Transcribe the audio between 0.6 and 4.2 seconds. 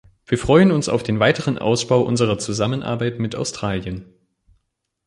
uns auf den weiteren Ausbau unserer Zusammenarbeit mit Australien.